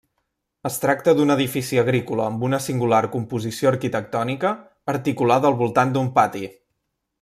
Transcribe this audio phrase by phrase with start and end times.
[0.69, 4.57] Es tracta d'un edifici agrícola amb una singular composició arquitectònica
[4.97, 6.49] articulada al voltant d'un pati.